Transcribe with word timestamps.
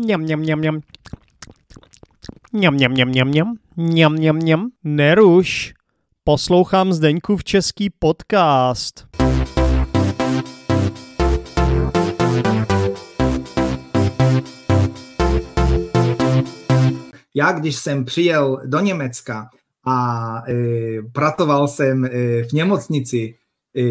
Mňam, 0.00 0.20
mňam, 0.20 0.40
mňam, 0.40 0.58
mňam. 0.58 0.80
Mňam, 2.52 2.74
mňam, 2.74 2.92
mňam, 2.92 3.08
mňam, 3.08 3.28
mňam. 3.28 3.48
Mňam, 3.76 4.12
mňam, 4.12 4.36
mňam. 4.36 4.70
Neruš. 4.84 5.74
Poslouchám 6.24 6.92
Zdeňkův 6.92 7.44
český 7.44 7.90
podcast. 7.90 9.06
Já, 17.34 17.52
když 17.52 17.76
jsem 17.76 18.04
přijel 18.04 18.62
do 18.66 18.80
Německa 18.80 19.50
a 19.84 19.96
e, 20.48 20.54
pracoval 21.12 21.68
jsem 21.68 22.04
e, 22.04 22.08
v 22.44 22.52
nemocnici, 22.52 23.34
e, 23.76 23.82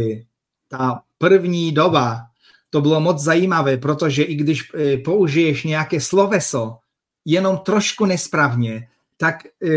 ta 0.68 1.02
první 1.18 1.72
doba, 1.72 2.29
to 2.70 2.82
bylo 2.82 3.00
moc 3.00 3.24
zajímavé, 3.24 3.78
protože 3.78 4.24
i 4.24 4.36
když 4.36 4.72
e, 4.74 4.98
použiješ 4.98 5.64
nějaké 5.64 6.02
sloveso 6.02 6.78
jenom 7.26 7.58
trošku 7.58 8.06
nesprávně, 8.06 8.88
tak 9.18 9.46
e, 9.46 9.70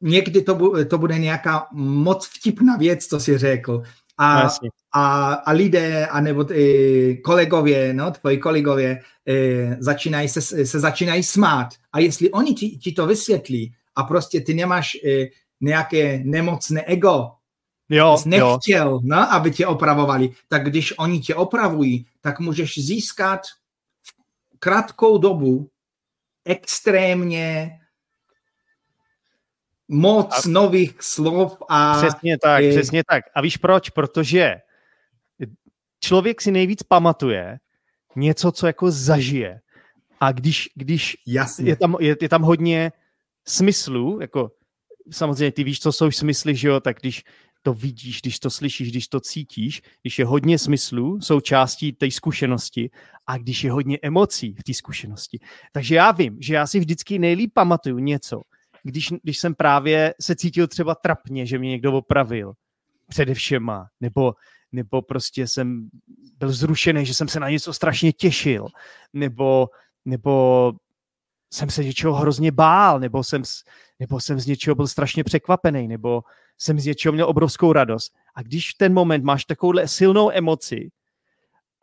někdy 0.00 0.42
to, 0.42 0.54
bu, 0.54 0.84
to 0.84 0.98
bude 0.98 1.18
nějaká 1.18 1.66
moc 1.72 2.26
vtipná 2.26 2.76
věc, 2.76 3.06
co 3.06 3.20
si 3.20 3.38
řekl. 3.38 3.82
A, 4.18 4.48
a, 4.92 5.32
a 5.32 5.52
lidé, 5.52 6.06
anebo 6.06 6.46
e, 6.52 7.16
kolegově, 7.16 7.94
no, 7.94 8.10
tvoji 8.10 8.38
kolegově, 8.38 9.00
e, 9.28 9.76
začínají 9.80 10.28
se, 10.28 10.66
se 10.66 10.80
začínají 10.80 11.22
smát. 11.22 11.68
A 11.92 11.98
jestli 11.98 12.30
oni 12.30 12.54
ti, 12.54 12.68
ti 12.68 12.92
to 12.92 13.06
vysvětlí 13.06 13.74
a 13.96 14.02
prostě 14.02 14.40
ty 14.40 14.54
nemáš 14.54 14.94
e, 14.94 15.26
nějaké 15.60 16.20
nemocné 16.24 16.84
ego, 16.86 17.30
Jo, 17.88 18.16
jsi 18.16 18.28
nechtěl, 18.28 18.88
jo. 18.88 19.00
No, 19.02 19.32
aby 19.32 19.50
tě 19.50 19.66
opravovali, 19.66 20.30
tak 20.48 20.64
když 20.64 20.98
oni 20.98 21.20
tě 21.20 21.34
opravují, 21.34 22.06
tak 22.20 22.40
můžeš 22.40 22.74
získat 22.78 23.40
v 24.02 24.14
krátkou 24.58 25.18
dobu 25.18 25.70
extrémně 26.44 27.78
moc 29.88 30.46
a... 30.46 30.48
nových 30.48 31.02
slov 31.02 31.56
a... 31.68 32.02
Přesně 32.02 32.38
tak, 32.38 32.62
je... 32.62 32.70
přesně 32.70 33.02
tak. 33.08 33.24
A 33.34 33.40
víš 33.40 33.56
proč? 33.56 33.90
Protože 33.90 34.56
člověk 36.00 36.40
si 36.40 36.50
nejvíc 36.50 36.82
pamatuje 36.82 37.58
něco, 38.16 38.52
co 38.52 38.66
jako 38.66 38.90
zažije. 38.90 39.60
A 40.20 40.32
když, 40.32 40.68
když 40.74 41.16
Jasně. 41.26 41.70
Je, 41.70 41.76
tam, 41.76 41.96
je, 42.00 42.16
je 42.20 42.28
tam 42.28 42.42
hodně 42.42 42.92
smyslů, 43.44 44.20
jako 44.20 44.50
samozřejmě 45.10 45.52
ty 45.52 45.64
víš, 45.64 45.80
co 45.80 45.92
jsou 45.92 46.10
smysly, 46.10 46.56
že 46.56 46.68
jo, 46.68 46.80
tak 46.80 46.96
když 47.00 47.24
to 47.64 47.74
vidíš, 47.74 48.20
když 48.20 48.38
to 48.38 48.50
slyšíš, 48.50 48.90
když 48.90 49.08
to 49.08 49.20
cítíš, 49.20 49.82
když 50.02 50.18
je 50.18 50.24
hodně 50.24 50.58
smyslů, 50.58 51.20
jsou 51.20 51.40
částí 51.40 51.92
té 51.92 52.10
zkušenosti 52.10 52.90
a 53.26 53.38
když 53.38 53.64
je 53.64 53.72
hodně 53.72 53.98
emocí 54.02 54.54
v 54.58 54.62
té 54.62 54.74
zkušenosti. 54.74 55.38
Takže 55.72 55.94
já 55.94 56.12
vím, 56.12 56.36
že 56.40 56.54
já 56.54 56.66
si 56.66 56.80
vždycky 56.80 57.18
nejlíp 57.18 57.50
pamatuju 57.54 57.98
něco, 57.98 58.40
když, 58.82 59.12
když 59.22 59.38
jsem 59.38 59.54
právě 59.54 60.14
se 60.20 60.36
cítil 60.36 60.66
třeba 60.66 60.94
trapně, 60.94 61.46
že 61.46 61.58
mě 61.58 61.70
někdo 61.70 61.92
opravil 61.92 62.52
především, 63.08 63.70
nebo, 64.00 64.34
nebo 64.72 65.02
prostě 65.02 65.46
jsem 65.46 65.88
byl 66.38 66.52
zrušený, 66.52 67.06
že 67.06 67.14
jsem 67.14 67.28
se 67.28 67.40
na 67.40 67.50
něco 67.50 67.72
strašně 67.72 68.12
těšil, 68.12 68.66
nebo, 69.12 69.68
nebo 70.04 70.72
jsem 71.52 71.70
se 71.70 71.84
něčeho 71.84 72.14
hrozně 72.14 72.52
bál, 72.52 73.00
nebo 73.00 73.24
jsem, 73.24 73.42
nebo 74.00 74.20
jsem 74.20 74.40
z 74.40 74.46
něčeho 74.46 74.74
byl 74.74 74.86
strašně 74.86 75.24
překvapený, 75.24 75.88
nebo 75.88 76.22
jsem 76.58 76.80
z 76.80 76.86
něčeho 76.86 77.12
měl 77.12 77.28
obrovskou 77.28 77.72
radost. 77.72 78.14
A 78.34 78.42
když 78.42 78.70
v 78.70 78.78
ten 78.78 78.92
moment 78.92 79.24
máš 79.24 79.44
takovouhle 79.44 79.88
silnou 79.88 80.30
emoci 80.30 80.90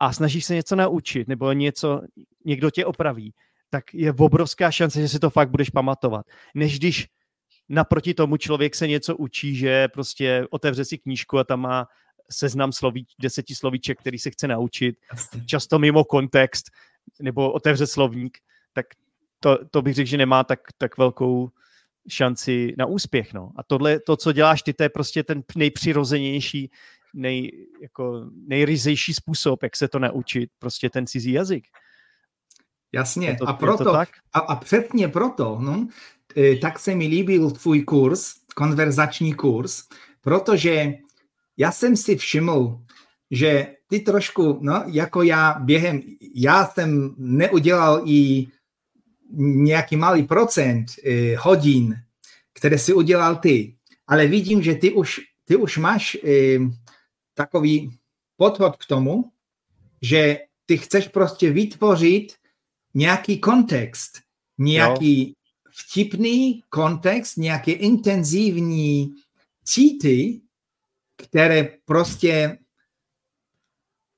a 0.00 0.12
snažíš 0.12 0.44
se 0.44 0.54
něco 0.54 0.76
naučit, 0.76 1.28
nebo 1.28 1.52
něco, 1.52 2.00
někdo 2.44 2.70
tě 2.70 2.86
opraví, 2.86 3.34
tak 3.70 3.94
je 3.94 4.12
obrovská 4.12 4.70
šance, 4.70 5.00
že 5.00 5.08
si 5.08 5.18
to 5.18 5.30
fakt 5.30 5.50
budeš 5.50 5.70
pamatovat. 5.70 6.26
Než 6.54 6.78
když 6.78 7.08
naproti 7.68 8.14
tomu 8.14 8.36
člověk 8.36 8.74
se 8.74 8.86
něco 8.86 9.16
učí, 9.16 9.56
že 9.56 9.88
prostě 9.88 10.46
otevře 10.50 10.84
si 10.84 10.98
knížku 10.98 11.38
a 11.38 11.44
tam 11.44 11.60
má 11.60 11.86
seznam 12.30 12.72
sloví, 12.72 13.06
deseti 13.20 13.54
slovíček, 13.54 14.00
který 14.00 14.18
se 14.18 14.30
chce 14.30 14.48
naučit, 14.48 14.96
často 15.46 15.78
mimo 15.78 16.04
kontext, 16.04 16.70
nebo 17.20 17.52
otevře 17.52 17.86
slovník, 17.86 18.38
tak 18.72 18.86
to, 19.40 19.58
to 19.70 19.82
bych 19.82 19.94
řekl, 19.94 20.08
že 20.08 20.16
nemá 20.16 20.44
tak, 20.44 20.60
tak 20.78 20.98
velkou 20.98 21.50
šanci 22.08 22.74
na 22.78 22.86
úspěch. 22.86 23.34
No. 23.34 23.50
A 23.56 23.62
tohle, 23.62 24.00
to, 24.00 24.16
co 24.16 24.32
děláš 24.32 24.62
ty, 24.62 24.72
to 24.72 24.82
je 24.82 24.88
prostě 24.88 25.22
ten 25.22 25.42
nejpřirozenější, 25.56 26.70
nej, 27.14 27.66
jako 27.82 28.30
nejryzejší 28.46 29.14
způsob, 29.14 29.62
jak 29.62 29.76
se 29.76 29.88
to 29.88 29.98
naučit, 29.98 30.50
prostě 30.58 30.90
ten 30.90 31.06
cizí 31.06 31.32
jazyk. 31.32 31.64
Jasně, 32.94 33.36
to, 33.38 33.48
a 33.48 33.52
proto, 33.52 33.94
a, 33.94 34.06
a 34.32 34.56
přesně 34.56 35.08
proto, 35.08 35.58
no, 35.60 35.88
e, 36.36 36.56
tak 36.56 36.78
se 36.78 36.94
mi 36.94 37.06
líbil 37.06 37.50
tvůj 37.50 37.82
kurz, 37.82 38.34
konverzační 38.54 39.34
kurz, 39.34 39.82
protože 40.20 40.94
já 41.56 41.72
jsem 41.72 41.96
si 41.96 42.16
všiml, 42.16 42.80
že 43.30 43.66
ty 43.86 44.00
trošku, 44.00 44.58
no, 44.62 44.84
jako 44.86 45.22
já 45.22 45.56
během, 45.60 46.00
já 46.34 46.66
jsem 46.66 47.14
neudělal 47.18 48.02
i 48.04 48.46
nějaký 49.36 49.96
malý 49.96 50.22
procent 50.22 50.86
eh, 51.04 51.36
hodin, 51.36 51.96
které 52.52 52.78
si 52.78 52.94
udělal 52.94 53.36
ty, 53.36 53.76
ale 54.06 54.26
vidím, 54.26 54.62
že 54.62 54.74
ty 54.74 54.92
už, 54.92 55.20
ty 55.44 55.56
už 55.56 55.78
máš 55.78 56.16
eh, 56.24 56.58
takový 57.34 57.98
podhod 58.36 58.76
k 58.76 58.86
tomu, 58.86 59.32
že 60.02 60.38
ty 60.66 60.78
chceš 60.78 61.08
prostě 61.08 61.50
vytvořit 61.50 62.34
nějaký 62.94 63.38
kontext, 63.38 64.18
nějaký 64.58 65.28
jo. 65.28 65.34
vtipný 65.70 66.62
kontext, 66.68 67.36
nějaké 67.36 67.72
intenzivní 67.72 69.14
cíty, 69.64 70.40
které 71.16 71.68
prostě, 71.84 72.58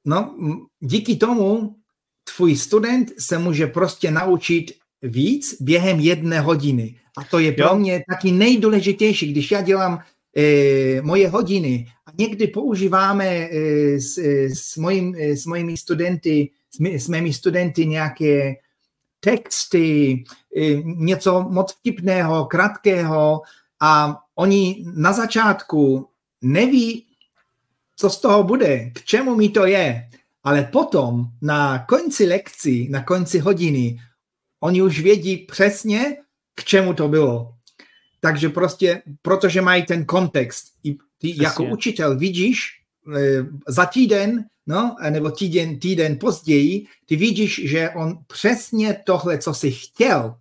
no, 0.05 0.37
díky 0.81 1.17
tomu 1.17 1.77
tvůj 2.37 2.57
student 2.57 3.13
se 3.19 3.39
může 3.39 3.67
prostě 3.67 4.11
naučit 4.11 4.73
víc 5.05 5.57
během 5.61 6.01
jedné 6.01 6.41
hodiny. 6.41 6.95
A 7.17 7.25
to 7.25 7.39
je 7.39 7.53
pro 7.53 7.67
jo. 7.67 7.77
mě 7.77 8.05
taky 8.11 8.33
nejdůležitější, 8.33 9.33
když 9.33 9.51
já 9.51 9.61
dělám 9.61 9.99
e, 10.37 11.03
moje 11.03 11.29
hodiny 11.29 11.87
a 12.07 12.11
někdy 12.19 12.47
používáme 12.47 13.27
e, 13.27 13.49
s, 14.01 14.19
e, 14.19 14.49
s, 14.55 14.77
mojim, 14.77 15.15
e, 15.19 15.37
s 15.37 15.47
mojimi 15.47 15.77
studenty, 15.77 16.51
s, 16.71 16.79
mý, 16.79 16.99
s 16.99 17.09
mými 17.09 17.33
studenty 17.33 17.87
nějaké 17.87 18.55
texty, 19.21 20.25
e, 20.57 20.83
něco 20.85 21.47
moc 21.51 21.73
vtipného, 21.73 22.45
krátkého 22.45 23.43
a 23.81 24.21
oni 24.35 24.85
na 24.95 25.13
začátku 25.13 26.09
neví, 26.43 27.07
co 27.97 28.11
z 28.11 28.21
toho 28.21 28.43
bude, 28.43 28.91
k 28.91 29.05
čemu 29.05 29.37
mi 29.37 29.49
to 29.49 29.67
je, 29.67 30.09
ale 30.45 30.65
potom 30.73 31.25
na 31.43 31.79
konci 31.79 32.27
lekcí, 32.27 32.89
na 32.89 33.03
konci 33.03 33.39
hodiny 33.39 33.99
Oni 34.65 34.83
už 34.83 35.01
vědí 35.01 35.37
přesně, 35.37 36.17
k 36.55 36.65
čemu 36.65 36.95
to 36.95 37.09
bylo. 37.09 37.55
Takže 38.21 38.49
prostě, 38.49 39.03
protože 39.23 39.61
mají 39.61 39.83
ten 39.83 40.05
kontext. 40.05 40.65
I 40.85 40.93
ty 40.93 41.29
Přesně. 41.29 41.45
jako 41.45 41.65
učitel 41.65 42.19
vidíš 42.19 42.81
e, 43.17 43.47
za 43.69 43.87
týden, 43.87 44.45
no, 44.67 44.97
nebo 45.11 45.31
týden, 45.31 45.79
týden 45.79 46.19
později, 46.19 46.87
ty 47.07 47.17
vidíš, 47.17 47.61
že 47.65 47.91
on 47.91 48.19
přesně 48.27 49.03
tohle, 49.07 49.39
co 49.39 49.55
si 49.55 49.71
chtěl, 49.71 50.35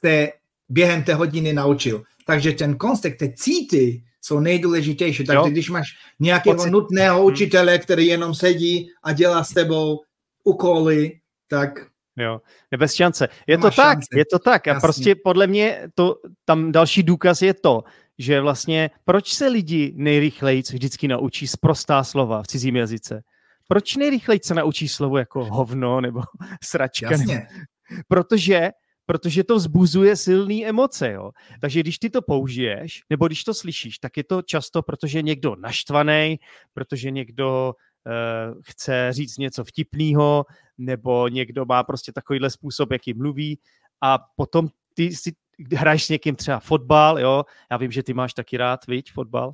se 0.00 0.28
během 0.68 1.02
té 1.02 1.14
hodiny 1.14 1.52
naučil. 1.52 2.02
Takže 2.26 2.52
ten 2.52 2.76
kontext, 2.76 3.18
ty 3.18 3.34
cíty 3.36 4.02
jsou 4.22 4.40
nejdůležitější. 4.40 5.24
Takže 5.24 5.36
jo. 5.36 5.50
když 5.50 5.70
máš 5.70 5.88
nějakého 6.20 6.56
Pocit. 6.56 6.70
nutného 6.70 7.18
hmm. 7.18 7.26
učitele, 7.26 7.78
který 7.78 8.06
jenom 8.06 8.34
sedí 8.34 8.90
a 9.02 9.12
dělá 9.12 9.44
s 9.44 9.54
tebou 9.54 10.00
úkoly, 10.44 11.20
tak 11.48 11.95
Jo, 12.16 12.40
bez 12.78 12.94
šance. 12.94 13.28
Je 13.46 13.58
to 13.58 13.70
tak, 13.70 13.74
šance. 13.74 14.08
je 14.14 14.24
to 14.30 14.38
tak. 14.38 14.68
A 14.68 14.70
Jasně. 14.70 14.80
prostě 14.80 15.14
podle 15.24 15.46
mě 15.46 15.88
to, 15.94 16.16
tam 16.44 16.72
další 16.72 17.02
důkaz 17.02 17.42
je 17.42 17.54
to, 17.54 17.82
že 18.18 18.40
vlastně 18.40 18.90
proč 19.04 19.34
se 19.34 19.48
lidi 19.48 19.92
nejrychleji 19.96 20.62
vždycky 20.62 21.08
naučí 21.08 21.46
prostá 21.60 22.04
slova 22.04 22.42
v 22.42 22.46
cizím 22.46 22.76
jazyce? 22.76 23.22
Proč 23.68 23.96
nejrychleji 23.96 24.40
se 24.44 24.54
naučí 24.54 24.88
slovo 24.88 25.18
jako 25.18 25.44
hovno 25.44 26.00
nebo 26.00 26.20
sračka? 26.64 27.10
Jasně. 27.10 27.34
Nebo... 27.34 28.02
Protože 28.08 28.70
protože 29.06 29.44
to 29.44 29.56
vzbuzuje 29.56 30.16
silné 30.16 30.64
emoce. 30.64 31.12
Jo? 31.12 31.30
Takže 31.60 31.80
když 31.80 31.98
ty 31.98 32.10
to 32.10 32.22
použiješ, 32.22 33.02
nebo 33.10 33.26
když 33.26 33.44
to 33.44 33.54
slyšíš, 33.54 33.98
tak 33.98 34.16
je 34.16 34.24
to 34.24 34.42
často, 34.42 34.82
protože 34.82 35.22
někdo 35.22 35.56
naštvaný, 35.56 36.38
protože 36.74 37.10
někdo 37.10 37.74
uh, 38.06 38.60
chce 38.64 39.08
říct 39.10 39.38
něco 39.38 39.64
vtipného, 39.64 40.44
nebo 40.78 41.28
někdo 41.28 41.64
má 41.64 41.82
prostě 41.82 42.12
takovýhle 42.12 42.50
způsob, 42.50 42.92
jaký 42.92 43.14
mluví 43.14 43.58
a 44.00 44.18
potom 44.36 44.68
ty 44.94 45.16
si 45.16 45.32
hraješ 45.74 46.04
s 46.04 46.08
někým 46.08 46.36
třeba 46.36 46.60
fotbal, 46.60 47.20
jo, 47.20 47.44
já 47.70 47.76
vím, 47.76 47.90
že 47.90 48.02
ty 48.02 48.14
máš 48.14 48.34
taky 48.34 48.56
rád, 48.56 48.86
viď, 48.86 49.12
fotbal. 49.12 49.52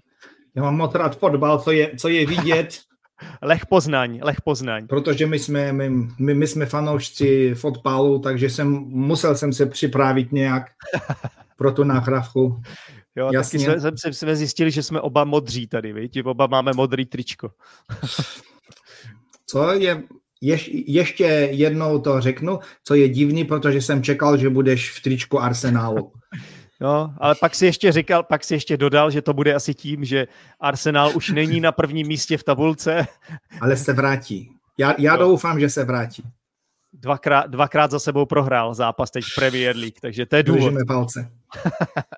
Já 0.55 0.63
mám 0.63 0.77
moc 0.77 0.95
rád 0.95 1.19
fotbal, 1.19 1.59
co 1.59 1.71
je, 1.71 1.97
co 1.97 2.09
je 2.09 2.27
vidět, 2.27 2.79
Lech 3.43 3.67
Poznaň, 3.67 4.21
Lech 4.23 4.41
Poznaň. 4.41 4.87
Protože 4.87 5.27
my 5.27 5.39
jsme, 5.39 5.73
my, 5.73 5.91
my, 6.19 6.35
my 6.35 6.47
jsme 6.47 6.67
fanoušci 6.67 7.55
fotbalu, 7.55 8.19
takže 8.19 8.51
jsem, 8.51 8.69
musel 8.89 9.37
jsem 9.37 9.53
se 9.53 9.67
připravit 9.67 10.33
nějak 10.33 10.63
pro 11.57 11.73
tu 11.73 11.85
nahrávku. 11.85 12.63
Jo, 13.17 13.31
Jasně. 13.33 13.59
taky 13.59 13.81
jsme, 13.81 13.97
jsme, 13.97 14.13
jsme 14.13 14.37
zjistili, 14.37 14.71
že 14.71 14.83
jsme 14.83 15.01
oba 15.01 15.25
modří 15.25 15.67
tady, 15.67 15.93
víš? 15.93 16.11
Oba 16.25 16.47
máme 16.47 16.73
modrý 16.73 17.07
tričko. 17.07 17.51
Co 19.47 19.73
je, 19.73 20.03
ješ, 20.43 20.71
ještě 20.73 21.25
jednou 21.53 21.99
to 21.99 22.21
řeknu, 22.21 22.59
co 22.85 22.95
je 22.95 23.09
divný, 23.09 23.45
protože 23.45 23.83
jsem 23.83 24.03
čekal, 24.03 24.37
že 24.37 24.51
budeš 24.51 24.91
v 24.91 25.03
tričku 25.03 25.41
Arsenálu. 25.41 26.13
No, 26.81 27.15
ale 27.19 27.35
pak 27.35 27.55
si 27.55 27.67
ještě 27.67 27.93
říkal, 27.93 28.23
pak 28.23 28.45
si 28.45 28.55
ještě 28.55 28.77
dodal, 28.77 29.11
že 29.11 29.23
to 29.23 29.33
bude 29.33 29.55
asi 29.55 29.75
tím, 29.75 30.05
že 30.05 30.27
Arsenal 30.61 31.13
už 31.15 31.31
není 31.31 31.61
na 31.61 31.73
prvním 31.73 32.07
místě 32.07 32.39
v 32.39 32.45
tabulce. 32.45 33.07
Ale 33.61 33.77
se 33.77 33.93
vrátí. 33.93 34.51
Já, 34.79 34.95
já 34.99 35.17
doufám, 35.17 35.61
že 35.61 35.71
se 35.71 35.85
vrátí. 35.85 36.23
Dvakrát, 36.93 37.47
dvakrát 37.47 37.91
za 37.91 37.99
sebou 37.99 38.27
prohrál 38.27 38.75
zápas 38.75 39.11
teď 39.11 39.25
v 39.25 39.35
Premier 39.35 39.77
League, 39.77 40.01
takže 40.01 40.27
to 40.27 40.37
je 40.37 40.43
důvod. 40.43 40.59
Držíme 40.59 40.85
palce. 40.87 41.31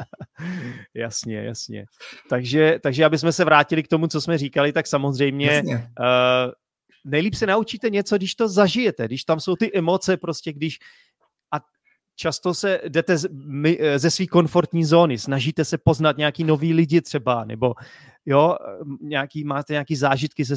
jasně, 0.94 1.36
jasně. 1.36 1.84
Takže, 2.28 2.78
takže 2.82 3.04
aby 3.04 3.18
jsme 3.18 3.32
se 3.32 3.44
vrátili 3.44 3.82
k 3.82 3.88
tomu, 3.88 4.06
co 4.06 4.20
jsme 4.20 4.38
říkali, 4.38 4.72
tak 4.72 4.86
samozřejmě 4.86 5.62
uh, 5.66 5.74
nejlíp 7.04 7.34
se 7.34 7.46
naučíte 7.46 7.90
něco, 7.90 8.16
když 8.16 8.34
to 8.34 8.48
zažijete, 8.48 9.04
když 9.06 9.24
tam 9.24 9.40
jsou 9.40 9.56
ty 9.56 9.78
emoce, 9.78 10.16
prostě 10.16 10.52
když 10.52 10.78
a 11.54 11.60
často 12.16 12.54
se 12.54 12.80
jdete 12.88 13.18
ze 13.96 14.10
své 14.10 14.26
komfortní 14.26 14.84
zóny, 14.84 15.18
snažíte 15.18 15.64
se 15.64 15.78
poznat 15.78 16.16
nějaký 16.16 16.44
nový 16.44 16.74
lidi 16.74 17.00
třeba, 17.00 17.44
nebo 17.44 17.74
jo, 18.26 18.56
nějaký, 19.00 19.44
máte 19.44 19.72
nějaký 19.72 19.96
zážitky, 19.96 20.44
ze, 20.44 20.54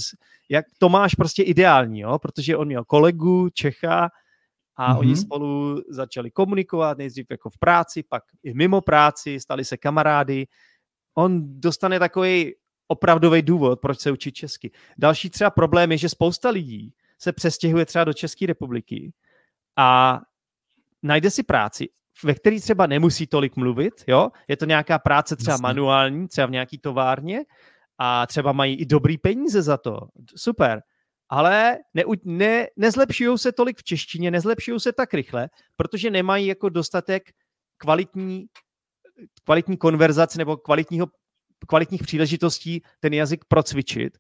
jak 0.50 0.66
to 0.78 0.90
máš 0.90 1.16
prostě 1.16 1.44
ideální, 1.44 2.00
jo, 2.00 2.20
protože 2.20 2.58
on 2.58 2.68
měl 2.68 2.86
kolegu 2.86 3.50
Čecha 3.50 4.10
a 4.76 4.94
mm-hmm. 4.94 5.00
oni 5.00 5.16
spolu 5.16 5.82
začali 5.90 6.32
komunikovat, 6.32 6.98
nejdřív 6.98 7.26
jako 7.32 7.50
v 7.50 7.58
práci, 7.58 8.04
pak 8.04 8.24
i 8.44 8.54
mimo 8.54 8.82
práci, 8.82 9.40
stali 9.40 9.66
se 9.66 9.78
kamarády. 9.78 10.48
On 11.18 11.60
dostane 11.62 12.00
takový 12.00 12.54
opravdový 12.88 13.42
důvod, 13.42 13.80
proč 13.80 14.00
se 14.00 14.12
učit 14.12 14.32
česky. 14.32 14.72
Další 14.98 15.30
třeba 15.30 15.50
problém 15.50 15.92
je, 15.92 15.98
že 15.98 16.10
spousta 16.10 16.50
lidí 16.50 16.94
se 17.20 17.34
přestěhuje 17.34 17.86
třeba 17.86 18.04
do 18.04 18.14
České 18.14 18.46
republiky 18.46 19.14
a 19.76 20.20
najde 21.04 21.32
si 21.32 21.44
práci, 21.44 21.90
ve 22.24 22.34
který 22.34 22.62
třeba 22.62 22.88
nemusí 22.88 23.28
tolik 23.28 23.56
mluvit, 23.56 23.94
jo? 24.08 24.30
Je 24.48 24.58
to 24.58 24.66
nějaká 24.66 25.00
práce 25.00 25.36
třeba 25.36 25.54
Jasně. 25.54 25.64
manuální, 25.64 26.28
třeba 26.28 26.48
v 26.48 26.52
nějaký 26.52 26.78
továrně 26.78 27.40
a 27.98 28.28
třeba 28.28 28.52
mají 28.52 28.76
i 28.76 28.86
dobrý 28.86 29.18
peníze 29.18 29.62
za 29.62 29.78
to. 29.78 30.00
Super. 30.36 30.82
Ale 31.30 31.78
ne, 31.94 32.04
ne, 32.24 32.68
nezlepšují 32.78 33.38
se 33.38 33.52
tolik 33.52 33.78
v 33.78 33.84
češtině, 33.84 34.32
nezlepšují 34.32 34.80
se 34.80 34.94
tak 34.94 35.14
rychle, 35.14 35.50
protože 35.76 36.12
nemají 36.12 36.48
jako 36.48 36.70
dostatek 36.70 37.24
kvalitní, 37.78 38.46
kvalitní 39.44 39.78
konverzace 39.78 40.38
nebo 40.38 40.58
kvalitního 40.58 41.08
kvalitních 41.68 42.04
příležitostí 42.04 42.82
ten 43.00 43.14
jazyk 43.14 43.46
procvičit. 43.48 44.18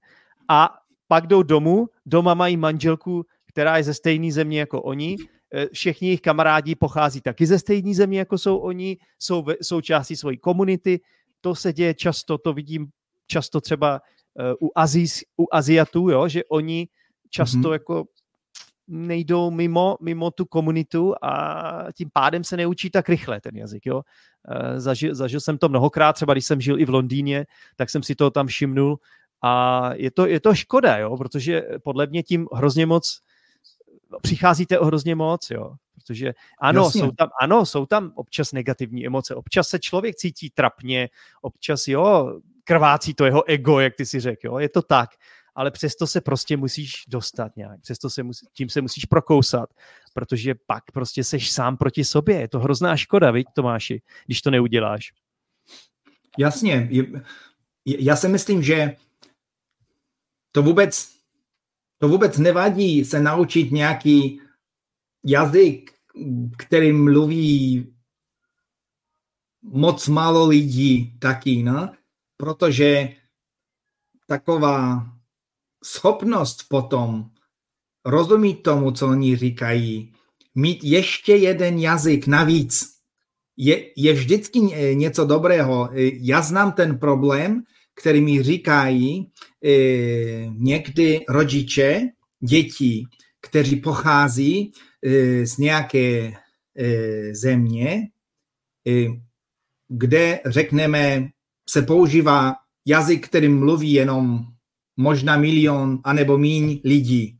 A 0.49 0.69
pak 1.07 1.27
jdou 1.27 1.43
domů, 1.43 1.87
doma 2.05 2.33
mají 2.33 2.57
manželku, 2.57 3.25
která 3.45 3.77
je 3.77 3.83
ze 3.83 3.93
stejné 3.93 4.31
země 4.31 4.59
jako 4.59 4.81
oni, 4.81 5.15
eh, 5.53 5.67
všichni 5.73 6.07
jejich 6.07 6.21
kamarádi 6.21 6.75
pochází 6.75 7.21
taky 7.21 7.45
ze 7.45 7.59
stejné 7.59 7.93
země, 7.93 8.19
jako 8.19 8.37
jsou 8.37 8.57
oni, 8.57 8.97
jsou 9.19 9.45
součástí 9.61 10.15
svojí 10.15 10.37
komunity, 10.37 10.99
to 11.41 11.55
se 11.55 11.73
děje 11.73 11.93
často, 11.93 12.37
to 12.37 12.53
vidím 12.53 12.87
často 13.27 13.61
třeba 13.61 14.01
eh, 14.39 14.53
u, 14.61 14.71
Azijs, 14.75 15.23
u 15.37 15.45
Aziatů, 15.51 16.09
jo, 16.09 16.27
že 16.27 16.43
oni 16.45 16.87
často 17.29 17.57
mm-hmm. 17.57 17.73
jako 17.73 18.05
nejdou 18.87 19.51
mimo, 19.51 19.97
mimo 20.01 20.31
tu 20.31 20.45
komunitu 20.45 21.15
a 21.21 21.85
tím 21.93 22.09
pádem 22.13 22.43
se 22.43 22.57
neučí 22.57 22.89
tak 22.89 23.09
rychle 23.09 23.41
ten 23.41 23.55
jazyk. 23.55 23.85
Jo? 23.85 24.01
Eh, 24.49 24.79
zažil, 24.79 25.15
zažil 25.15 25.39
jsem 25.39 25.57
to 25.57 25.69
mnohokrát, 25.69 26.13
třeba 26.13 26.33
když 26.33 26.45
jsem 26.45 26.61
žil 26.61 26.79
i 26.79 26.85
v 26.85 26.89
Londýně, 26.89 27.45
tak 27.75 27.89
jsem 27.89 28.03
si 28.03 28.15
to 28.15 28.31
tam 28.31 28.47
všimnul 28.47 28.99
a 29.41 29.91
je 29.93 30.11
to, 30.11 30.25
je 30.25 30.39
to 30.39 30.55
škoda, 30.55 30.97
jo? 30.97 31.17
protože 31.17 31.63
podle 31.83 32.07
mě 32.07 32.23
tím 32.23 32.47
hrozně 32.53 32.85
moc 32.85 33.21
přicházíte 34.21 34.79
o 34.79 34.85
hrozně 34.85 35.15
moc, 35.15 35.49
jo. 35.49 35.75
Protože 35.93 36.33
ano 36.59 36.91
jsou, 36.91 37.11
tam, 37.11 37.29
ano, 37.41 37.65
jsou 37.65 37.85
tam 37.85 38.11
občas 38.15 38.51
negativní 38.51 39.05
emoce, 39.05 39.35
občas 39.35 39.67
se 39.67 39.79
člověk 39.79 40.15
cítí 40.15 40.49
trapně, 40.49 41.09
občas, 41.41 41.87
jo, 41.87 42.39
krvácí 42.63 43.13
to 43.13 43.25
jeho 43.25 43.49
ego, 43.49 43.79
jak 43.79 43.95
ty 43.95 44.05
si 44.05 44.19
řekl, 44.19 44.47
jo, 44.47 44.59
je 44.59 44.69
to 44.69 44.81
tak, 44.81 45.09
ale 45.57 45.71
přesto 45.71 46.07
se 46.07 46.21
prostě 46.21 46.57
musíš 46.57 46.93
dostat 47.07 47.55
nějak, 47.55 47.81
přesto 47.81 48.09
se 48.09 48.23
musí, 48.23 48.47
tím 48.53 48.69
se 48.69 48.81
musíš 48.81 49.05
prokousat, 49.05 49.69
protože 50.13 50.55
pak 50.55 50.83
prostě 50.93 51.23
seš 51.23 51.51
sám 51.51 51.77
proti 51.77 52.05
sobě. 52.05 52.39
Je 52.39 52.47
to 52.47 52.59
hrozná 52.59 52.97
škoda, 52.97 53.31
viď, 53.31 53.47
Tomáši, 53.55 54.01
když 54.25 54.41
to 54.41 54.51
neuděláš. 54.51 55.13
Jasně. 56.37 56.89
Já 57.85 58.15
si 58.15 58.27
myslím, 58.27 58.63
že 58.63 58.95
to 60.51 60.63
vůbec, 60.63 61.11
to 61.97 62.07
vůbec 62.07 62.37
nevadí 62.37 63.05
se 63.05 63.19
naučit 63.19 63.71
nějaký 63.71 64.41
jazyk, 65.25 65.91
který 66.57 66.91
mluví 66.91 67.93
moc 69.61 70.07
málo 70.07 70.47
lidí 70.47 71.19
taky, 71.19 71.63
no? 71.63 71.91
protože 72.37 73.09
taková 74.27 75.16
schopnost 75.87 76.65
potom 76.69 77.25
rozumět 78.05 78.55
tomu, 78.55 78.91
co 78.91 79.07
oni 79.07 79.35
říkají, 79.35 80.13
mít 80.55 80.83
ještě 80.83 81.35
jeden 81.35 81.79
jazyk 81.79 82.27
navíc, 82.27 82.97
je, 83.57 83.85
je 83.97 84.13
vždycky 84.13 84.59
něco 84.93 85.25
dobrého. 85.25 85.89
Já 86.21 86.41
znám 86.41 86.71
ten 86.71 86.99
problém, 86.99 87.63
který 87.95 88.21
mi 88.21 88.43
říkají 88.43 89.31
eh, 89.65 90.49
někdy 90.57 91.25
rodiče 91.29 92.01
dětí, 92.39 93.07
kteří 93.41 93.75
pochází 93.75 94.71
eh, 95.05 95.45
z 95.45 95.57
nějaké 95.57 96.33
eh, 96.77 97.35
země, 97.35 98.07
eh, 98.87 99.07
kde, 99.87 100.39
řekneme, 100.45 101.27
se 101.69 101.81
používá 101.81 102.55
jazyk, 102.85 103.27
který 103.27 103.49
mluví 103.49 103.93
jenom 103.93 104.45
možná 104.97 105.37
milion 105.37 105.99
anebo 106.03 106.37
míň 106.37 106.81
lidí 106.83 107.37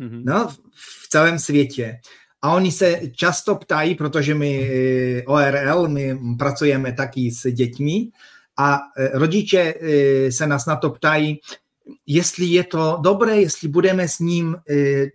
mm-hmm. 0.00 0.22
no, 0.24 0.48
v 0.74 1.08
celém 1.08 1.38
světě. 1.38 2.00
A 2.42 2.54
oni 2.54 2.72
se 2.72 3.00
často 3.16 3.54
ptají, 3.54 3.94
protože 3.94 4.34
my 4.34 4.70
eh, 4.70 5.22
ORL, 5.26 5.88
my 5.88 6.18
pracujeme 6.38 6.92
taky 6.92 7.30
s 7.30 7.50
dětmi 7.50 8.08
a 8.58 8.78
eh, 8.96 9.10
rodiče 9.12 9.74
eh, 9.80 10.32
se 10.32 10.46
nás 10.46 10.66
na 10.66 10.76
to 10.76 10.90
ptají, 10.90 11.40
jestli 12.06 12.46
je 12.46 12.64
to 12.64 12.98
dobré, 13.02 13.40
jestli 13.40 13.68
budeme 13.68 14.08
s 14.08 14.18
ním 14.18 14.56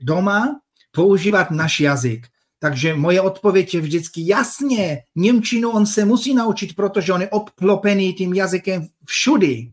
doma 0.01 0.59
používat 0.91 1.51
náš 1.51 1.79
jazyk. 1.79 2.27
Takže 2.59 2.93
moje 2.93 3.21
odpověď 3.21 3.73
je 3.73 3.81
vždycky 3.81 4.27
jasně, 4.27 4.99
Němčinu 5.15 5.71
on 5.71 5.85
se 5.85 6.05
musí 6.05 6.33
naučit, 6.33 6.75
protože 6.75 7.13
on 7.13 7.21
je 7.21 7.29
obklopený 7.29 8.13
tím 8.13 8.33
jazykem 8.33 8.87
všudy. 9.05 9.71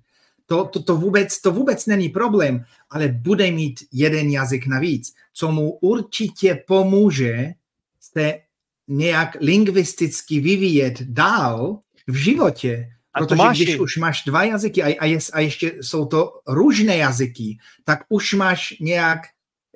To, 0.50 0.64
to, 0.64 0.82
to, 0.82 0.96
vůbec, 0.96 1.40
to 1.40 1.52
vůbec 1.52 1.86
není 1.86 2.08
problém, 2.08 2.64
ale 2.90 3.08
bude 3.08 3.50
mít 3.50 3.80
jeden 3.92 4.28
jazyk 4.28 4.66
navíc, 4.66 5.14
co 5.32 5.52
mu 5.52 5.70
určitě 5.70 6.64
pomůže 6.66 7.52
se 8.00 8.40
nějak 8.88 9.36
lingvisticky 9.40 10.40
vyvíjet 10.40 11.02
dál 11.02 11.78
v 12.06 12.14
životě. 12.14 12.88
A 13.14 13.18
protože 13.18 13.28
Tomáši. 13.28 13.64
když 13.64 13.78
už 13.78 13.96
máš 13.96 14.24
dva 14.24 14.44
jazyky 14.44 14.82
a, 14.82 15.00
a, 15.00 15.04
je, 15.04 15.18
a 15.32 15.40
ještě 15.40 15.72
jsou 15.80 16.06
to 16.06 16.32
různé 16.48 16.96
jazyky, 16.96 17.58
tak 17.84 17.98
už 18.08 18.34
máš 18.34 18.74
nějak 18.80 19.20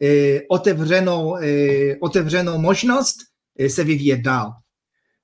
eh, 0.03 0.41
otevřenou, 0.49 1.37
eh, 1.37 1.97
otevřenou 2.01 2.59
možnost 2.59 3.17
eh, 3.59 3.69
se 3.69 3.85
vyvíjet 3.85 4.21
dál. 4.21 4.53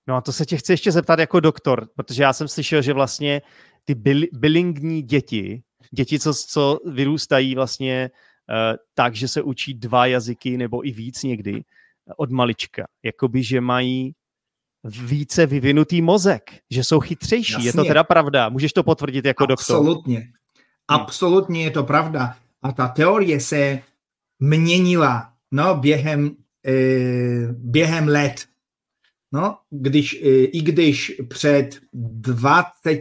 No 0.06 0.16
a 0.16 0.20
to 0.20 0.32
se 0.32 0.46
tě 0.46 0.56
chci 0.56 0.72
ještě 0.72 0.92
zeptat 0.92 1.18
jako 1.18 1.40
doktor, 1.40 1.88
protože 1.96 2.22
já 2.22 2.32
jsem 2.32 2.48
slyšel, 2.48 2.82
že 2.82 2.92
vlastně 2.92 3.42
ty 3.90 3.94
bil, 3.94 4.22
bilingní 4.32 5.02
děti, 5.02 5.62
děti, 5.90 6.18
co, 6.18 6.34
co 6.34 6.78
vyrůstají 6.86 7.54
vlastně 7.54 8.10
uh, 8.50 8.76
tak, 8.94 9.14
že 9.14 9.28
se 9.28 9.42
učí 9.42 9.74
dva 9.74 10.06
jazyky 10.06 10.56
nebo 10.56 10.86
i 10.86 10.90
víc 10.90 11.22
někdy 11.22 11.62
od 12.16 12.30
malička, 12.30 12.86
jakoby, 13.04 13.42
že 13.42 13.60
mají 13.60 14.12
více 14.84 15.46
vyvinutý 15.46 16.02
mozek, 16.02 16.50
že 16.70 16.84
jsou 16.84 17.00
chytřejší. 17.00 17.52
Jasně. 17.52 17.68
Je 17.68 17.72
to 17.72 17.84
teda 17.84 18.04
pravda? 18.04 18.48
Můžeš 18.48 18.72
to 18.72 18.82
potvrdit 18.82 19.24
jako 19.24 19.46
doktor? 19.46 19.76
Absolutně. 19.76 20.28
Absolutně 20.88 21.64
je 21.64 21.70
to 21.70 21.84
pravda. 21.84 22.36
A 22.62 22.72
ta 22.72 22.88
teorie 22.88 23.40
se 23.40 23.82
měnila 24.38 25.32
no, 25.50 25.74
během, 25.74 26.36
e, 26.66 26.72
během 27.52 28.08
let. 28.08 28.46
No, 29.32 29.58
když, 29.70 30.14
e, 30.14 30.44
I 30.44 30.62
když 30.62 31.20
před 31.28 31.80
20 31.92 33.00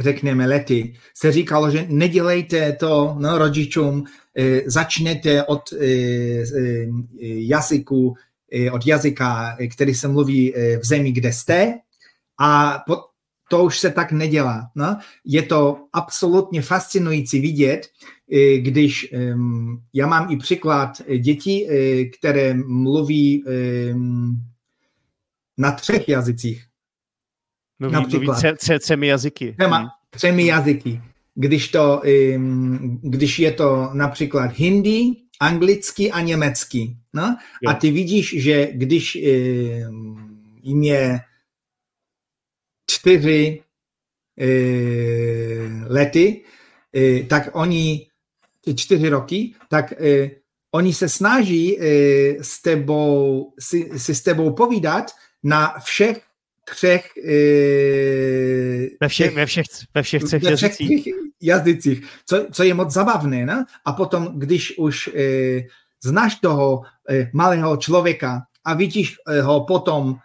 řekněme, 0.00 0.46
lety, 0.46 0.94
se 1.14 1.32
říkalo, 1.32 1.70
že 1.70 1.86
nedělejte 1.88 2.72
to 2.72 3.16
no, 3.18 3.38
rodičům, 3.38 4.04
e, 4.38 4.70
začněte 4.70 5.44
od 5.44 5.72
e, 5.72 5.86
e, 5.86 6.86
jazyku, 7.22 8.14
od 8.72 8.86
jazyka, 8.86 9.56
který 9.74 9.94
se 9.94 10.08
mluví 10.08 10.54
v 10.80 10.86
zemi, 10.86 11.12
kde 11.12 11.32
jste 11.32 11.74
a 12.40 12.78
to 13.50 13.64
už 13.64 13.78
se 13.78 13.90
tak 13.90 14.12
nedělá. 14.12 14.70
No? 14.74 14.98
Je 15.24 15.42
to 15.42 15.78
absolutně 15.92 16.62
fascinující 16.62 17.40
vidět, 17.40 17.86
když 18.58 19.14
já 19.94 20.06
mám 20.06 20.32
i 20.32 20.36
příklad 20.36 21.02
dětí, 21.18 21.68
které 22.18 22.54
mluví 22.54 23.44
na 25.58 25.72
třech 25.72 26.08
jazycích. 26.08 26.67
Mluví, 27.78 27.94
Například. 27.94 28.24
mluví 28.24 28.36
tře, 28.36 28.54
tře, 28.54 28.78
třemi 28.78 29.06
jazyky. 29.06 29.54
Třema, 29.58 29.76
hmm. 29.78 29.88
třemi 30.10 30.46
jazyky. 30.46 31.02
Když, 31.34 31.68
to, 31.68 32.02
když 33.02 33.38
je 33.38 33.52
to 33.52 33.90
například 33.92 34.52
hindi, 34.52 35.04
anglicky 35.40 36.10
a 36.10 36.20
německy. 36.20 36.96
No? 37.14 37.36
A 37.66 37.74
ty 37.74 37.90
vidíš, 37.90 38.42
že 38.42 38.68
když 38.72 39.14
jim 40.62 40.82
je 40.82 41.20
čtyři 42.90 43.62
lety, 45.86 46.44
tak 47.28 47.48
oni 47.52 48.06
čtyři 48.76 49.08
roky, 49.08 49.54
tak 49.68 49.92
oni 50.72 50.94
se 50.94 51.08
snaží 51.08 51.78
s 52.40 52.62
tebou, 52.62 53.52
si, 53.58 53.90
si 53.96 54.14
s 54.14 54.22
tebou 54.22 54.52
povídat 54.52 55.10
na 55.42 55.74
všech 55.84 56.22
třech... 56.74 57.12
ve, 59.00 59.08
všech, 59.08 59.34
ve, 59.34 59.46
všech, 59.46 59.66
ve 59.94 60.02
všech 60.02 60.22
třech 60.24 60.42
ve 60.42 60.56
všech 60.56 60.80
jazycích. 60.80 61.08
jazycích 61.40 62.06
co, 62.26 62.46
co 62.52 62.62
je 62.62 62.74
moc 62.74 62.90
zabavné. 62.90 63.46
Ne? 63.46 63.64
A 63.84 63.92
potom, 63.92 64.38
když 64.38 64.78
už 64.78 65.08
e, 65.08 65.60
znáš 66.04 66.34
toho 66.34 66.82
e, 67.10 67.30
malého 67.32 67.76
člověka 67.76 68.42
a 68.64 68.74
vidíš 68.74 69.16
e, 69.26 69.40
ho 69.40 69.64
potom 69.64 70.18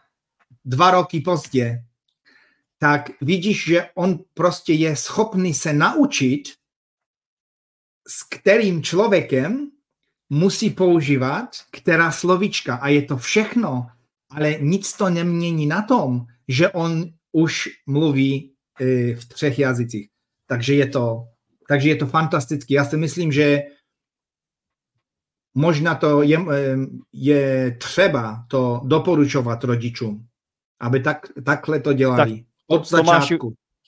dva 0.66 0.92
roky 0.92 1.20
pozdě, 1.20 1.84
tak 2.78 3.12
vidíš, 3.22 3.66
že 3.66 3.90
on 3.96 4.20
prostě 4.34 4.74
je 4.74 4.96
schopný 4.96 5.54
se 5.54 5.74
naučit, 5.74 6.44
s 8.08 8.24
kterým 8.24 8.84
člověkem 8.84 9.72
musí 10.30 10.70
používat 10.70 11.50
která 11.72 12.12
slovička. 12.12 12.76
A 12.76 12.88
je 12.88 13.02
to 13.02 13.18
všechno, 13.18 13.88
ale 14.30 14.56
nic 14.60 14.94
to 14.94 15.10
nemění 15.10 15.66
na 15.66 15.82
tom, 15.82 16.26
že 16.48 16.70
on 16.70 17.06
už 17.32 17.70
mluví 17.88 18.54
e, 18.80 19.16
v 19.16 19.26
třech 19.26 19.60
jazycích. 19.60 20.10
Takže 20.48 20.74
je 20.74 20.88
to, 20.88 21.24
takže 21.68 21.90
je 21.90 21.96
to 21.96 22.08
fantastické. 22.08 22.74
Já 22.74 22.86
si 22.86 22.98
myslím, 22.98 23.32
že 23.32 23.60
možná 25.54 25.96
to 25.96 26.22
je, 26.22 26.38
e, 26.38 26.78
je 27.14 27.78
třeba 27.80 28.46
to 28.50 28.82
doporučovat 28.86 29.64
rodičům, 29.64 30.26
aby 30.80 31.00
tak, 31.00 31.28
takhle 31.46 31.80
to 31.80 31.94
dělali. 31.94 32.38
Tak 32.38 32.46
od 32.68 32.90
začátku. 32.90 33.06
Tomáši, 33.06 33.38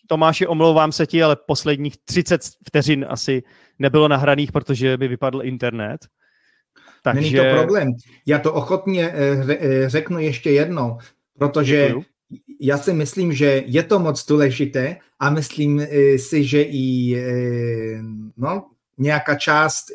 Tomáši, 0.08 0.48
omlouvám 0.48 0.92
se 0.92 1.08
ti, 1.08 1.24
ale 1.24 1.36
posledních 1.48 1.98
30 1.98 2.42
vteřin 2.68 3.06
asi 3.10 3.44
nebylo 3.80 4.08
nahraných, 4.08 4.52
protože 4.52 4.98
by 4.98 5.08
vypadl 5.08 5.44
internet. 5.44 5.98
Takže... 7.04 7.22
Není 7.22 7.36
to 7.36 7.58
problém. 7.58 7.92
Já 8.26 8.40
to 8.40 8.54
ochotně 8.54 9.12
eh, 9.14 9.90
řeknu 9.90 10.20
ještě 10.20 10.52
jednou, 10.52 10.98
protože 11.40 11.88
Děkuju. 11.88 12.06
Já 12.60 12.77
si 12.77 12.94
myslím, 12.94 13.34
že 13.34 13.63
je 13.65 13.84
to 13.84 14.00
moc 14.00 14.25
důležité 14.25 14.98
a 15.20 15.30
myslím 15.30 15.80
eh, 15.80 16.20
si, 16.20 16.44
že 16.44 16.62
i 16.62 17.15
no, 18.38 18.70
nějaká 18.98 19.36
část 19.36 19.86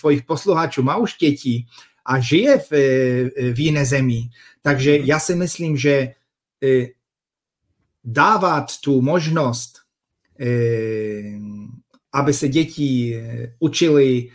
tvojich 0.00 0.22
posluchačů 0.22 0.82
má 0.82 0.96
už 0.96 1.16
děti 1.20 1.66
a 2.06 2.20
žije 2.20 2.58
v, 2.58 2.70
v 3.52 3.58
jiné 3.58 3.84
zemi. 3.84 4.22
Takže 4.62 4.98
mhm. 4.98 5.04
já 5.04 5.18
si 5.18 5.34
myslím, 5.34 5.76
že 5.76 6.08
dávat 8.04 8.66
tu 8.80 9.02
možnost, 9.02 9.78
aby 12.12 12.34
se 12.34 12.48
děti 12.48 13.22
učili 13.58 14.30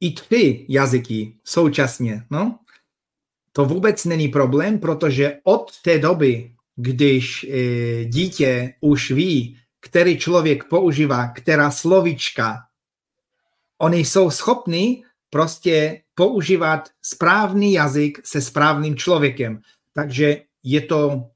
i 0.00 0.12
tři 0.12 0.66
jazyky 0.68 1.34
současně, 1.44 2.24
no, 2.30 2.58
to 3.52 3.64
vůbec 3.64 4.04
není 4.04 4.28
problém, 4.28 4.78
protože 4.78 5.38
od 5.44 5.70
té 5.82 5.98
doby, 5.98 6.52
když 6.76 7.44
e, 7.44 8.04
dítě 8.04 8.74
už 8.80 9.10
ví, 9.10 9.56
který 9.80 10.18
člověk 10.18 10.64
používá, 10.64 11.28
která 11.28 11.70
slovička, 11.70 12.58
oni 13.78 14.04
jsou 14.04 14.30
schopni 14.30 15.04
prostě 15.30 16.02
používat 16.14 16.88
správný 17.02 17.72
jazyk 17.72 18.20
se 18.24 18.40
správným 18.40 18.96
člověkem. 18.96 19.60
Takže 19.92 20.42
je 20.62 20.80
to, 20.80 21.30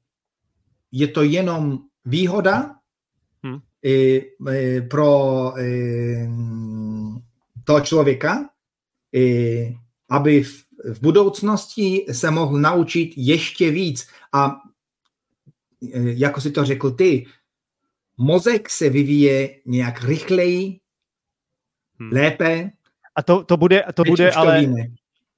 je 0.91 1.07
to 1.07 1.23
jenom 1.23 1.79
výhoda 2.05 2.75
hmm. 3.43 3.59
e, 3.85 4.21
e, 4.51 4.81
pro 4.81 5.53
e, 5.57 5.65
toho 7.63 7.81
člověka, 7.81 8.49
aby 10.09 10.43
v, 10.43 10.64
v 10.93 11.01
budoucnosti 11.01 12.05
se 12.11 12.31
mohl 12.31 12.57
naučit 12.57 13.13
ještě 13.17 13.71
víc. 13.71 14.07
A 14.33 14.55
e, 15.93 15.99
jako 16.03 16.41
si 16.41 16.51
to 16.51 16.65
řekl 16.65 16.91
ty, 16.91 17.25
mozek 18.17 18.69
se 18.69 18.89
vyvíje 18.89 19.49
nějak 19.65 20.03
rychleji, 20.03 20.79
hmm. 21.99 22.09
lépe. 22.13 22.71
A 23.15 23.23
to, 23.23 23.43
to 23.43 23.57
bude, 23.57 23.83
to 23.93 24.03
bude 24.03 24.31
ale... 24.31 24.65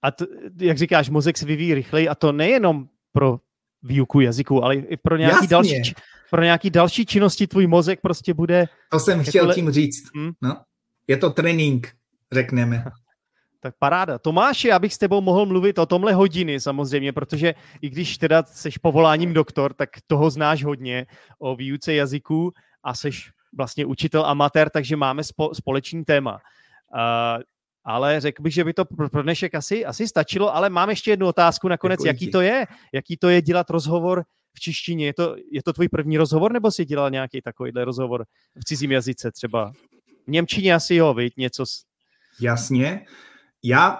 A 0.01 0.11
to, 0.11 0.25
jak 0.59 0.77
říkáš, 0.77 1.09
mozek 1.09 1.37
se 1.37 1.45
vyvíjí 1.45 1.73
rychleji 1.73 2.09
a 2.09 2.15
to 2.15 2.31
nejenom 2.31 2.87
pro 3.11 3.39
výuku 3.83 4.19
jazyku, 4.19 4.63
ale 4.63 4.75
i 4.75 4.97
pro 4.97 5.17
nějaký, 5.17 5.35
Jasně. 5.35 5.47
další, 5.47 5.93
pro 6.29 6.43
nějaký 6.43 6.69
další 6.69 7.05
činnosti 7.05 7.47
tvůj 7.47 7.67
mozek 7.67 8.01
prostě 8.01 8.33
bude... 8.33 8.65
To 8.91 8.99
jsem 8.99 9.23
chtěl 9.23 9.47
le... 9.47 9.55
tím 9.55 9.71
říct. 9.71 10.15
Hmm? 10.15 10.31
No. 10.41 10.61
Je 11.07 11.17
to 11.17 11.29
trénink, 11.29 11.93
řekneme. 12.31 12.83
Tak 13.59 13.75
paráda. 13.79 14.19
Tomáši, 14.19 14.71
abych 14.71 14.93
s 14.93 14.97
tebou 14.97 15.21
mohl 15.21 15.45
mluvit 15.45 15.79
o 15.79 15.85
tomhle 15.85 16.13
hodiny 16.13 16.59
samozřejmě, 16.59 17.13
protože 17.13 17.53
i 17.81 17.89
když 17.89 18.17
teda 18.17 18.43
seš 18.43 18.77
povoláním 18.77 19.33
doktor, 19.33 19.73
tak 19.73 19.89
toho 20.07 20.29
znáš 20.29 20.63
hodně 20.63 21.05
o 21.39 21.55
výuce 21.55 21.93
jazyků 21.93 22.53
a 22.83 22.93
seš 22.93 23.31
vlastně 23.57 23.85
učitel 23.85 24.25
amatér, 24.25 24.69
takže 24.69 24.95
máme 24.95 25.23
spo, 25.23 25.55
společný 25.55 26.05
téma. 26.05 26.33
Uh, 26.33 27.41
ale 27.83 28.19
řekl 28.19 28.43
bych, 28.43 28.53
že 28.53 28.63
by 28.63 28.73
to 28.73 28.85
pro 28.85 29.23
dnešek 29.23 29.55
asi, 29.55 29.85
asi 29.85 30.07
stačilo, 30.07 30.55
ale 30.55 30.69
mám 30.69 30.89
ještě 30.89 31.11
jednu 31.11 31.27
otázku 31.27 31.67
nakonec, 31.67 31.99
Děkuji 31.99 32.07
jaký 32.07 32.31
to 32.31 32.41
je? 32.41 32.65
Jaký 32.93 33.17
to 33.17 33.29
je 33.29 33.41
dělat 33.41 33.69
rozhovor 33.69 34.23
v 34.53 34.59
češtině? 34.59 35.05
Je 35.05 35.13
to, 35.13 35.35
je 35.51 35.63
to 35.63 35.73
tvůj 35.73 35.87
první 35.87 36.17
rozhovor, 36.17 36.51
nebo 36.51 36.71
jsi 36.71 36.85
dělal 36.85 37.09
nějaký 37.09 37.41
takovýhle 37.41 37.85
rozhovor 37.85 38.25
v 38.55 38.63
cizím 38.65 38.91
jazyce 38.91 39.31
třeba? 39.31 39.71
V 40.27 40.31
Němčině 40.31 40.75
asi 40.75 40.95
jo, 40.95 41.13
viď? 41.13 41.33
Něco. 41.37 41.63
Jasně 42.41 43.05
já 43.63 43.99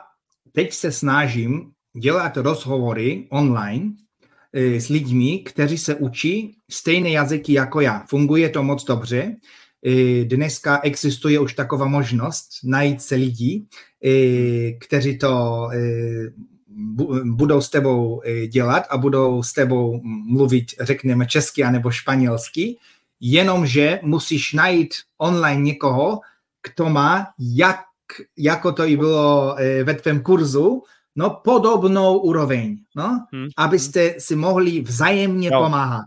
teď 0.52 0.74
se 0.74 0.92
snažím 0.92 1.72
dělat 2.00 2.38
rozhovory 2.38 3.28
online 3.30 3.92
e, 4.54 4.82
s 4.82 4.88
lidmi, 4.90 5.40
kteří 5.40 5.78
se 5.78 5.96
učí 5.96 6.58
stejné 6.72 7.10
jazyky 7.10 7.54
jako 7.54 7.82
já. 7.82 8.06
Funguje 8.10 8.50
to 8.50 8.64
moc 8.64 8.84
dobře. 8.84 9.36
E, 9.86 10.26
dneska 10.26 10.80
existuje 10.84 11.40
už 11.40 11.54
taková 11.54 11.88
možnost 11.88 12.50
najít 12.64 13.02
se 13.02 13.16
lidí, 13.16 13.68
e, 14.06 14.72
kteří 14.72 15.18
to 15.18 15.68
budou 17.24 17.62
s 17.62 17.70
tebou 17.70 18.22
dělat 18.48 18.84
a 18.90 18.98
budou 18.98 19.44
s 19.44 19.54
tebou 19.54 20.02
mluvit, 20.04 20.66
řekněme, 20.80 21.26
česky 21.26 21.64
anebo 21.64 21.92
španělsky, 21.92 22.78
jenomže 23.20 24.00
musíš 24.04 24.54
najít 24.54 24.94
online 25.18 25.62
někoho, 25.62 26.20
kdo 26.68 26.90
má 26.90 27.28
jak 27.40 27.87
jako 28.38 28.72
to 28.72 28.86
i 28.86 28.98
bylo 28.98 29.56
e, 29.60 29.84
ve 29.84 29.94
tvém 29.94 30.24
kurzu, 30.24 30.84
no 31.16 31.42
podobnou 31.44 32.18
úroveň, 32.18 32.78
no, 32.96 33.26
hmm. 33.34 33.48
abyste 33.58 34.16
si 34.20 34.36
mohli 34.36 34.82
vzájemně 34.82 35.50
jo. 35.54 35.62
pomáhat. 35.64 36.06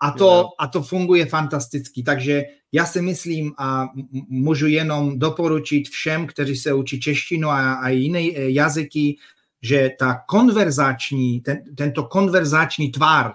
A 0.00 0.10
to, 0.10 0.48
a 0.58 0.66
to 0.66 0.82
funguje 0.82 1.26
fantasticky. 1.26 2.02
Takže 2.02 2.42
já 2.72 2.86
si 2.86 3.02
myslím 3.02 3.52
a 3.58 3.88
můžu 4.28 4.66
jenom 4.66 5.18
doporučit 5.18 5.88
všem, 5.88 6.26
kteří 6.26 6.56
se 6.56 6.72
učí 6.72 7.00
češtinu 7.00 7.48
a, 7.48 7.74
a 7.74 7.88
jiné 7.88 8.20
e, 8.20 8.50
jazyky, 8.50 9.16
že 9.62 9.90
ta 9.98 10.24
konverzační, 10.28 11.40
ten, 11.40 11.74
tento 11.76 12.04
konverzační 12.04 12.92
tvár 12.92 13.32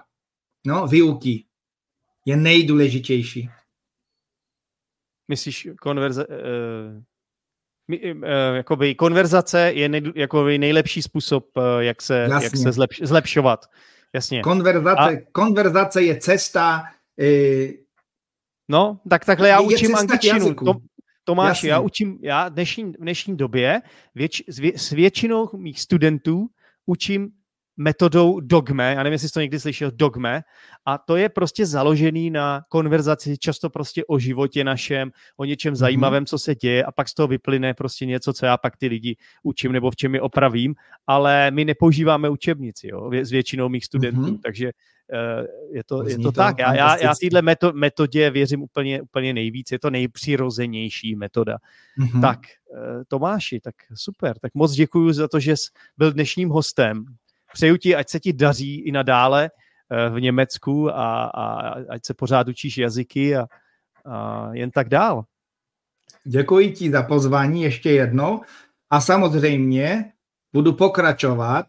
no, 0.66 0.86
výuky 0.86 1.44
je 2.24 2.36
nejdůležitější. 2.36 3.50
Myslíš 5.28 5.68
konverze, 5.80 6.26
uh, 6.26 7.02
jakoby 8.54 8.94
konverzace 8.94 9.72
je 9.74 9.88
nej, 9.88 10.02
jakoby 10.14 10.58
nejlepší 10.58 11.02
způsob, 11.02 11.46
eh, 11.56 11.84
jak 11.84 12.02
se, 12.02 12.28
jak 12.42 12.56
se 12.56 12.72
zlepš, 12.72 13.00
zlepšovat. 13.02 13.66
Jasně. 14.14 14.42
Konverzace, 14.42 15.18
A... 15.18 15.30
konverzace 15.32 16.02
je 16.02 16.16
cesta, 16.16 16.84
eh, 17.20 17.88
No, 18.68 19.00
tak 19.10 19.24
takhle 19.24 19.48
já 19.48 19.60
učím 19.60 19.96
angličtinu. 19.96 20.54
To, 20.54 20.74
Tomáš, 21.24 21.64
já 21.64 21.80
učím, 21.80 22.18
já 22.22 22.48
dnešní, 22.48 22.84
v 22.84 22.96
dnešní 23.00 23.36
době 23.36 23.82
věč, 24.14 24.42
s, 24.48 24.58
vě, 24.58 24.72
s 24.78 24.90
většinou 24.90 25.50
mých 25.56 25.80
studentů 25.80 26.46
učím 26.86 27.30
metodou 27.78 28.40
dogme, 28.40 28.94
já 28.94 29.02
nevím, 29.02 29.12
jestli 29.12 29.28
jsi 29.28 29.34
to 29.34 29.40
někdy 29.40 29.60
slyšel, 29.60 29.90
dogme, 29.94 30.42
a 30.86 30.98
to 30.98 31.16
je 31.16 31.28
prostě 31.28 31.66
založený 31.66 32.30
na 32.30 32.62
konverzaci, 32.68 33.38
často 33.38 33.70
prostě 33.70 34.04
o 34.04 34.18
životě 34.18 34.64
našem, 34.64 35.10
o 35.36 35.44
něčem 35.44 35.74
mm-hmm. 35.74 35.76
zajímavém, 35.76 36.26
co 36.26 36.38
se 36.38 36.54
děje 36.54 36.84
a 36.84 36.92
pak 36.92 37.08
z 37.08 37.14
toho 37.14 37.26
vyplyne 37.28 37.74
prostě 37.74 38.06
něco, 38.06 38.32
co 38.32 38.46
já 38.46 38.56
pak 38.56 38.76
ty 38.76 38.86
lidi 38.86 39.16
učím 39.42 39.72
nebo 39.72 39.90
v 39.90 39.96
čem 39.96 40.14
je 40.14 40.20
opravím, 40.20 40.74
ale 41.06 41.50
my 41.50 41.64
nepoužíváme 41.64 42.28
učebnici, 42.28 42.88
jo, 42.88 43.10
s 43.22 43.30
většinou 43.30 43.68
mých 43.68 43.84
studentů, 43.84 44.20
mm-hmm. 44.20 44.40
takže 44.42 44.70
uh, 45.12 45.76
je 45.76 45.84
to, 45.84 46.08
je 46.08 46.16
to, 46.16 46.22
to 46.22 46.32
tak. 46.32 46.58
Já, 46.58 46.74
já, 46.74 46.96
já 46.96 47.12
této 47.58 47.72
metodě 47.72 48.30
věřím 48.30 48.62
úplně, 48.62 49.02
úplně 49.02 49.34
nejvíc, 49.34 49.72
je 49.72 49.78
to 49.78 49.90
nejpřirozenější 49.90 51.16
metoda. 51.16 51.56
Mm-hmm. 52.00 52.20
Tak, 52.20 52.38
uh, 52.70 53.02
Tomáši, 53.08 53.60
tak 53.60 53.74
super, 53.94 54.38
tak 54.38 54.54
moc 54.54 54.72
děkuji 54.72 55.12
za 55.12 55.28
to, 55.28 55.40
že 55.40 55.56
jsi 55.56 55.70
byl 55.98 56.12
dnešním 56.12 56.48
hostem 56.48 57.04
přeju 57.52 57.76
ti, 57.76 57.96
ať 57.96 58.08
se 58.08 58.20
ti 58.20 58.32
daří 58.32 58.80
i 58.80 58.92
nadále 58.92 59.50
eh, 59.90 60.10
v 60.10 60.20
Německu 60.20 60.90
a, 60.90 61.24
a 61.24 61.74
ať 61.88 62.06
se 62.06 62.14
pořád 62.14 62.48
učíš 62.48 62.78
jazyky 62.78 63.36
a, 63.36 63.46
a 64.04 64.48
jen 64.52 64.70
tak 64.70 64.88
dál. 64.88 65.24
Děkuji 66.24 66.72
ti 66.72 66.90
za 66.90 67.02
pozvání 67.02 67.62
ještě 67.62 67.90
jednou 67.90 68.40
a 68.90 69.00
samozřejmě 69.00 70.12
budu 70.52 70.72
pokračovat 70.72 71.66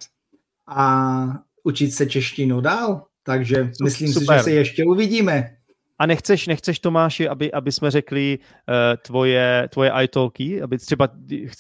a 0.68 1.28
učit 1.64 1.92
se 1.92 2.06
češtinu 2.06 2.62
dál, 2.62 3.06
takže 3.24 3.72
myslím 3.84 4.14
Super. 4.14 4.38
si, 4.38 4.40
že 4.40 4.44
se 4.44 4.52
ještě 4.52 4.84
uvidíme. 4.86 5.56
A 6.00 6.06
nechceš, 6.06 6.48
nechceš 6.48 6.80
Tomáši, 6.80 7.30
aby, 7.30 7.52
aby 7.52 7.72
jsme 7.72 7.92
řekli 7.92 8.40
uh, 8.40 8.76
tvoje, 9.06 9.70
tvoje 9.74 9.92
italky, 10.04 10.62
aby 10.62 10.78
třeba 10.78 11.10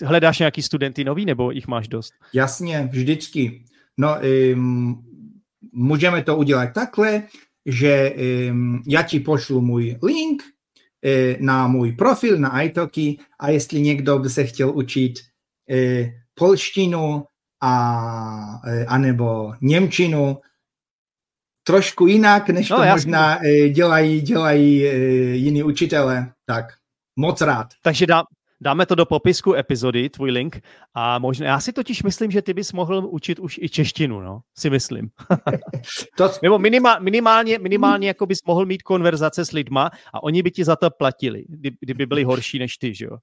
hledáš 0.04 0.40
nějaký 0.40 0.62
studenty 0.62 1.04
nový, 1.04 1.26
nebo 1.26 1.52
jich 1.52 1.68
máš 1.68 1.88
dost? 1.88 2.14
Jasně, 2.34 2.90
vždycky. 2.92 3.64
No, 4.00 4.18
um, 4.54 5.04
můžeme 5.72 6.24
to 6.24 6.38
udělat 6.38 6.74
takhle, 6.74 7.24
že 7.66 8.14
um, 8.50 8.84
já 8.88 9.04
ti 9.04 9.20
pošlu 9.20 9.62
můj 9.62 9.98
link 10.04 10.44
uh, 10.44 11.46
na 11.46 11.68
můj 11.68 11.92
profil 11.92 12.38
na 12.38 12.62
iTalki 12.62 13.20
a 13.40 13.50
jestli 13.50 13.82
někdo 13.82 14.20
by 14.20 14.30
se 14.30 14.44
chtěl 14.44 14.78
učit 14.78 15.14
uh, 15.70 16.08
polštinu 16.34 17.26
a, 17.62 18.62
uh, 18.68 18.84
anebo 18.88 19.54
němčinu, 19.62 20.38
trošku 21.64 22.08
jinak, 22.08 22.50
než 22.50 22.70
no, 22.70 22.78
to 22.78 22.84
jasný. 22.84 23.12
možná 23.12 23.40
dělají, 23.72 24.22
dělají 24.22 24.84
jiní 25.44 25.64
učitele, 25.64 26.34
tak 26.46 26.66
moc 27.16 27.42
rád. 27.42 27.68
Takže 27.84 28.08
dá, 28.08 28.24
Dáme 28.62 28.86
to 28.86 28.96
do 28.96 29.06
popisku 29.06 29.54
epizody, 29.54 30.10
tvůj 30.10 30.32
link. 30.32 30.62
A 30.94 31.20
možná, 31.20 31.46
já 31.46 31.60
si 31.60 31.74
totiž 31.74 32.04
myslím, 32.04 32.32
že 32.32 32.42
ty 32.42 32.54
bys 32.54 32.74
mohl 32.74 33.08
učit 33.10 33.40
už 33.40 33.60
i 33.62 33.70
češtinu, 33.70 34.22
no, 34.22 34.40
si 34.58 34.70
myslím. 34.70 35.10
to... 36.18 36.32
Nebo 36.44 36.60
minimál, 36.60 37.00
minimálně, 37.02 37.60
minimálně 37.60 38.08
jako 38.08 38.26
bys 38.26 38.40
mohl 38.48 38.66
mít 38.66 38.84
konverzace 38.84 39.46
s 39.46 39.52
lidma 39.52 39.90
a 40.14 40.24
oni 40.24 40.44
by 40.44 40.52
ti 40.52 40.66
za 40.66 40.76
to 40.76 40.90
platili, 40.90 41.44
kdy, 41.48 41.72
kdyby 41.80 42.06
byli 42.06 42.24
horší 42.24 42.60
než 42.60 42.78
ty, 42.78 42.96
že 42.96 43.06
jo. 43.06 43.18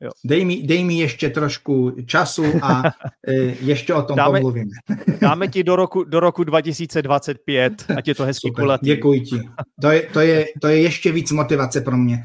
Jo. 0.00 0.10
Dej, 0.24 0.44
mi, 0.44 0.62
dej 0.62 0.84
mi 0.84 0.98
ještě 0.98 1.30
trošku 1.30 1.96
času 2.06 2.44
a 2.62 2.82
e, 3.28 3.34
ještě 3.60 3.94
o 3.94 4.02
tom 4.02 4.16
dáme, 4.16 4.40
pomluvíme. 4.40 4.70
dáme 5.20 5.48
ti 5.48 5.64
do 5.64 5.76
roku, 5.76 6.04
do 6.04 6.20
roku 6.20 6.44
2025, 6.44 7.84
ať 7.96 8.08
je 8.08 8.14
to 8.14 8.24
hezký 8.24 8.48
Super, 8.48 8.62
kulatý. 8.62 8.86
Děkuji 8.86 9.20
ti. 9.20 9.40
To 9.80 9.90
je, 9.90 10.02
to, 10.02 10.20
je, 10.20 10.46
to 10.60 10.68
je 10.68 10.80
ještě 10.80 11.12
víc 11.12 11.32
motivace 11.32 11.80
pro 11.80 11.96
mě. 11.96 12.24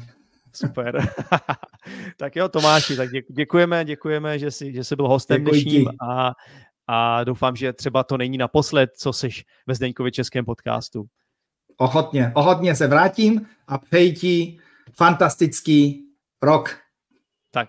Super. 0.54 1.08
tak 2.16 2.36
jo, 2.36 2.48
Tomáši, 2.48 2.96
tak 2.96 3.10
děkujeme, 3.30 3.84
děkujeme, 3.84 4.38
že 4.38 4.50
jsi, 4.50 4.72
že 4.72 4.84
jsi 4.84 4.96
byl 4.96 5.08
hostem 5.08 5.44
Děkuji 5.44 5.62
dnešním 5.62 5.88
a, 6.10 6.32
a 6.86 7.24
doufám, 7.24 7.56
že 7.56 7.72
třeba 7.72 8.04
to 8.04 8.16
není 8.16 8.38
naposled, 8.38 8.90
co 8.96 9.12
jsi 9.12 9.28
ve 9.66 9.74
Zdeňkově 9.74 10.12
českém 10.12 10.44
podcastu. 10.44 11.04
Ochotně, 11.76 12.32
ochotně 12.34 12.76
se 12.76 12.86
vrátím 12.86 13.46
a 13.68 13.78
přeji 13.78 14.12
ti 14.12 14.58
fantastický 14.96 16.04
rok. 16.42 16.76
Tak, 17.50 17.68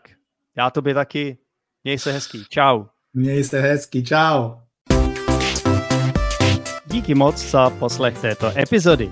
já 0.57 0.69
tobě 0.69 0.93
taky. 0.93 1.37
Měj 1.83 1.99
se 1.99 2.11
hezký. 2.11 2.45
Čau. 2.49 2.85
Měj 3.13 3.43
se 3.43 3.59
hezký. 3.59 4.03
Čau. 4.03 4.51
Díky 6.85 7.15
moc 7.15 7.51
za 7.51 7.69
poslech 7.69 8.21
této 8.21 8.57
epizody. 8.57 9.11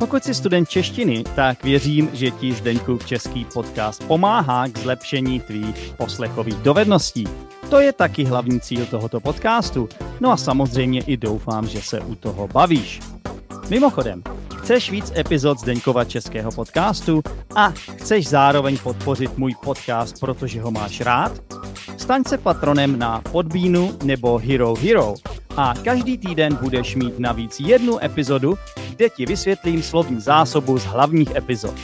Pokud 0.00 0.24
jsi 0.24 0.34
student 0.34 0.68
češtiny, 0.68 1.24
tak 1.34 1.64
věřím, 1.64 2.10
že 2.12 2.30
ti 2.30 2.52
Zdeňku 2.52 2.98
český 2.98 3.44
podcast 3.44 4.04
pomáhá 4.04 4.68
k 4.68 4.78
zlepšení 4.78 5.40
tvých 5.40 5.94
poslechových 5.96 6.54
dovedností. 6.54 7.24
To 7.70 7.80
je 7.80 7.92
taky 7.92 8.24
hlavní 8.24 8.60
cíl 8.60 8.86
tohoto 8.86 9.20
podcastu. 9.20 9.88
No 10.20 10.32
a 10.32 10.36
samozřejmě 10.36 11.00
i 11.00 11.16
doufám, 11.16 11.68
že 11.68 11.82
se 11.82 12.00
u 12.00 12.14
toho 12.14 12.48
bavíš. 12.48 13.00
Mimochodem, 13.70 14.22
chceš 14.62 14.90
víc 14.90 15.12
epizod 15.16 15.60
Zdeňkova 15.60 16.04
českého 16.04 16.52
podcastu 16.52 17.22
a 17.54 17.70
chceš 17.70 18.28
zároveň 18.28 18.78
podpořit 18.78 19.38
můj 19.38 19.54
podcast, 19.64 20.20
protože 20.20 20.60
ho 20.60 20.70
máš 20.70 21.00
rád? 21.00 21.32
Staň 21.96 22.24
se 22.24 22.38
patronem 22.38 22.98
na 22.98 23.20
Podbínu 23.32 23.98
nebo 24.04 24.38
Hero 24.38 24.74
Hero 24.74 25.14
a 25.56 25.74
každý 25.84 26.18
týden 26.18 26.58
budeš 26.62 26.96
mít 26.96 27.18
navíc 27.18 27.60
jednu 27.60 28.04
epizodu, 28.04 28.58
kde 28.98 29.10
ti 29.10 29.26
vysvětlím 29.26 29.82
slovní 29.82 30.20
zásobu 30.20 30.78
z 30.78 30.84
hlavních 30.84 31.36
epizod. 31.36 31.74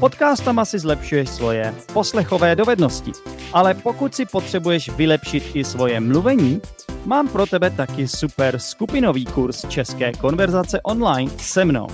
Podcastama 0.00 0.64
si 0.64 0.78
zlepšuješ 0.78 1.28
svoje 1.28 1.74
poslechové 1.92 2.56
dovednosti, 2.56 3.12
ale 3.52 3.74
pokud 3.74 4.14
si 4.14 4.26
potřebuješ 4.26 4.88
vylepšit 4.88 5.50
i 5.54 5.64
svoje 5.64 6.00
mluvení, 6.00 6.60
mám 7.04 7.28
pro 7.28 7.46
tebe 7.46 7.70
taky 7.70 8.08
super 8.08 8.58
skupinový 8.58 9.24
kurz 9.24 9.68
České 9.68 10.12
konverzace 10.12 10.80
online 10.80 11.30
se 11.38 11.64
mnou. 11.64 11.86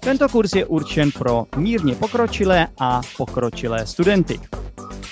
Tento 0.00 0.28
kurz 0.28 0.52
je 0.52 0.66
určen 0.66 1.10
pro 1.12 1.46
mírně 1.56 1.94
pokročilé 1.94 2.68
a 2.80 3.00
pokročilé 3.16 3.86
studenty. 3.86 4.40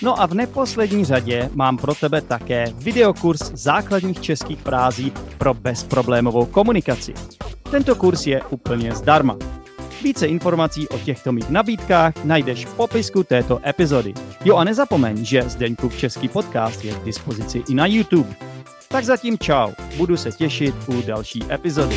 No 0.03 0.22
a 0.22 0.27
v 0.27 0.35
neposlední 0.35 1.05
řadě 1.05 1.51
mám 1.55 1.77
pro 1.77 1.94
tebe 1.94 2.20
také 2.20 2.64
videokurs 2.75 3.40
základních 3.55 4.20
českých 4.20 4.61
frází 4.61 5.12
pro 5.38 5.55
bezproblémovou 5.55 6.46
komunikaci. 6.46 7.14
Tento 7.73 7.95
kurz 7.95 8.27
je 8.27 8.43
úplně 8.51 8.95
zdarma. 8.95 9.37
Více 10.03 10.27
informací 10.27 10.89
o 10.89 10.99
těchto 10.99 11.33
mých 11.33 11.51
nabídkách 11.51 12.25
najdeš 12.25 12.67
v 12.67 12.75
popisku 12.75 13.25
této 13.25 13.61
epizody. 13.69 14.15
Jo 14.45 14.57
a 14.57 14.65
nezapomeň, 14.65 15.25
že 15.25 15.43
Zdeňkův 15.43 15.97
český 15.97 16.29
podcast 16.29 16.85
je 16.85 16.95
k 16.95 17.05
dispozici 17.05 17.63
i 17.69 17.75
na 17.75 17.87
YouTube. 17.87 18.35
Tak 18.89 19.05
zatím 19.05 19.39
čau, 19.39 19.73
budu 19.97 20.17
se 20.17 20.33
těšit 20.33 20.75
u 20.87 21.03
další 21.03 21.43
epizody. 21.53 21.97